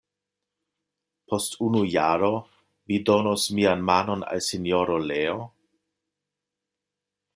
Post 1.33 1.57
unu 1.65 1.81
jaro 1.95 2.29
vi 2.93 2.99
donos 3.09 3.45
mian 3.59 3.85
manon 3.91 4.25
al 4.33 4.43
Sinjoro 4.47 4.97
Leo? 5.13 5.37